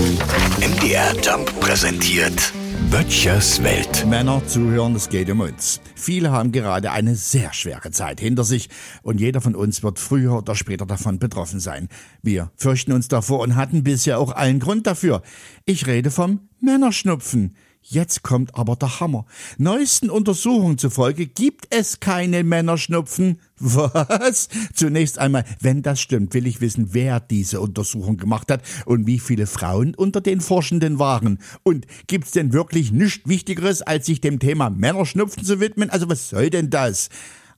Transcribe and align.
MDR 0.00 1.14
Jump 1.22 1.60
präsentiert 1.60 2.54
Böttchers 2.90 3.62
Welt. 3.62 4.06
Männer 4.06 4.40
zuhören, 4.46 4.94
es 4.94 5.10
geht 5.10 5.28
um 5.28 5.40
uns. 5.40 5.82
Viele 5.94 6.32
haben 6.32 6.52
gerade 6.52 6.90
eine 6.90 7.14
sehr 7.16 7.52
schwere 7.52 7.90
Zeit 7.90 8.18
hinter 8.18 8.44
sich 8.44 8.70
und 9.02 9.20
jeder 9.20 9.42
von 9.42 9.54
uns 9.54 9.82
wird 9.82 9.98
früher 9.98 10.38
oder 10.38 10.54
später 10.54 10.86
davon 10.86 11.18
betroffen 11.18 11.60
sein. 11.60 11.88
Wir 12.22 12.50
fürchten 12.56 12.92
uns 12.92 13.08
davor 13.08 13.40
und 13.40 13.56
hatten 13.56 13.84
bisher 13.84 14.18
auch 14.18 14.32
allen 14.32 14.58
Grund 14.58 14.86
dafür. 14.86 15.20
Ich 15.66 15.86
rede 15.86 16.10
vom 16.10 16.48
Männerschnupfen. 16.60 17.54
Jetzt 17.82 18.22
kommt 18.22 18.54
aber 18.54 18.76
der 18.76 19.00
Hammer. 19.00 19.24
Neuesten 19.56 20.10
Untersuchungen 20.10 20.76
zufolge 20.76 21.26
gibt 21.26 21.66
es 21.70 21.98
keine 21.98 22.44
Männerschnupfen. 22.44 23.40
Was? 23.58 24.48
Zunächst 24.74 25.18
einmal, 25.18 25.44
wenn 25.60 25.82
das 25.82 26.00
stimmt, 26.00 26.34
will 26.34 26.46
ich 26.46 26.60
wissen, 26.60 26.92
wer 26.92 27.20
diese 27.20 27.60
Untersuchung 27.60 28.18
gemacht 28.18 28.50
hat 28.50 28.62
und 28.84 29.06
wie 29.06 29.18
viele 29.18 29.46
Frauen 29.46 29.94
unter 29.94 30.20
den 30.20 30.40
Forschenden 30.40 30.98
waren. 30.98 31.38
Und 31.62 31.86
gibt's 32.06 32.32
denn 32.32 32.52
wirklich 32.52 32.92
nichts 32.92 33.26
Wichtigeres, 33.28 33.82
als 33.82 34.06
sich 34.06 34.20
dem 34.20 34.38
Thema 34.38 34.68
Männerschnupfen 34.68 35.42
zu 35.42 35.58
widmen? 35.58 35.88
Also 35.88 36.08
was 36.08 36.28
soll 36.28 36.50
denn 36.50 36.68
das? 36.70 37.08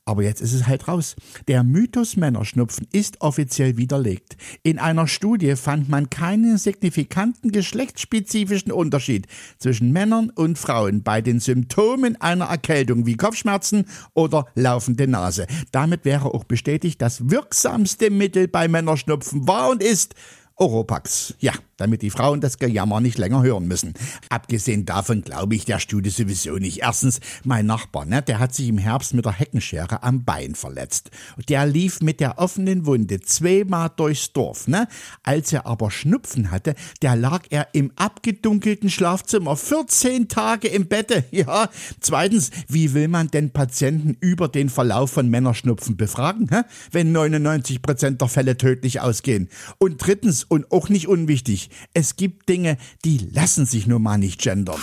Aber 0.05 0.25
jetzt 0.25 0.41
ist 0.41 0.53
es 0.53 0.67
halt 0.67 0.89
raus. 0.89 1.15
Der 1.47 1.63
Mythos 1.63 2.17
Männerschnupfen 2.17 2.89
ist 2.91 3.21
offiziell 3.21 3.77
widerlegt. 3.77 4.37
In 4.65 4.81
einer 4.81 5.07
Studie 5.07 5.55
fand 5.55 5.89
man 5.89 6.11
keinen 6.11 6.59
signifikanten 6.59 7.53
geschlechtsspezifischen 7.53 8.73
Unterschied 8.73 9.29
zwischen 9.59 9.93
Männern 9.93 10.31
und 10.31 10.59
Frauen 10.59 11.05
bei 11.05 11.21
den 11.21 11.39
Symptomen 11.39 12.21
einer 12.21 12.47
Erkältung 12.47 13.07
wie 13.07 13.17
Kopfschmerzen 13.17 13.87
oder 14.13 14.47
laufende 14.57 15.07
Nase. 15.07 15.47
Damit 15.71 16.05
wäre 16.05 16.35
auch 16.35 16.45
bestätigt, 16.45 17.01
das 17.01 17.31
wirksamste 17.31 18.11
Mittel 18.11 18.49
bei 18.49 18.67
Männerschnupfen 18.67 19.47
war 19.47 19.71
und 19.71 19.83
ist 19.83 20.17
Oropax. 20.57 21.35
Ja, 21.39 21.53
damit 21.83 22.03
die 22.03 22.11
Frauen 22.11 22.41
das 22.41 22.59
Gejammer 22.59 23.01
nicht 23.01 23.19
länger 23.19 23.43
hören 23.43 23.67
müssen. 23.67 23.95
Abgesehen 24.29 24.87
davon 24.87 25.23
glaube 25.23 25.57
ich 25.57 25.65
der 25.65 25.81
Studie 25.81 26.11
sowieso 26.11 26.55
nicht. 26.55 26.79
Erstens, 26.79 27.19
mein 27.43 27.67
Nachbar, 27.67 28.05
ne, 28.05 28.23
der 28.23 28.39
hat 28.39 28.55
sich 28.55 28.69
im 28.69 28.79
Herbst 28.79 29.15
mit 29.15 29.25
der 29.25 29.33
Heckenschere 29.33 30.05
am 30.05 30.25
Bein 30.25 30.55
verletzt. 30.55 31.11
Der 31.49 31.67
lief 31.67 32.01
mit 32.01 32.21
der 32.21 32.39
offenen 32.39 32.87
Wunde 32.87 33.21
zweimal 33.21 33.91
durchs 33.97 34.33
Dorf. 34.33 34.69
Ne? 34.69 34.87
Als 35.25 35.53
er 35.53 35.67
aber 35.67 35.91
Schnupfen 35.91 36.53
hatte, 36.53 36.77
der 37.03 37.17
lag 37.17 37.43
er 37.51 37.67
im 37.73 37.91
abgedunkelten 37.97 38.91
Schlafzimmer 38.91 39.57
14 39.57 40.29
Tage 40.29 40.69
im 40.69 40.87
Bette. 40.87 41.25
Ja. 41.33 41.71
Zweitens, 41.99 42.51
wie 42.69 42.93
will 42.93 43.09
man 43.09 43.29
denn 43.29 43.51
Patienten 43.51 44.17
über 44.21 44.49
den 44.49 44.69
Verlauf 44.69 45.13
von 45.13 45.29
Männerschnupfen 45.29 45.97
befragen, 45.97 46.49
hä? 46.51 46.61
wenn 46.93 47.11
99 47.11 47.81
Prozent 47.81 48.21
der 48.21 48.29
Fälle 48.29 48.57
tödlich 48.57 49.01
ausgehen? 49.01 49.49
Und 49.79 49.97
drittens, 49.99 50.45
und 50.45 50.71
auch 50.71 50.91
nicht 50.91 51.09
unwichtig, 51.09 51.71
es 51.95 52.17
gibt 52.17 52.49
Dinge, 52.49 52.77
die 53.05 53.19
lassen 53.33 53.67
sich 53.67 53.87
nun 53.87 54.03
mal 54.03 54.19
nicht 54.19 54.41
gendern. 54.41 54.81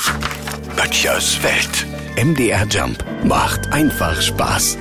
Böttchers 0.76 1.42
Welt. 1.44 1.88
MDR 2.18 2.68
Jump 2.68 3.04
macht 3.24 3.72
einfach 3.72 4.22
Spaß. 4.22 4.78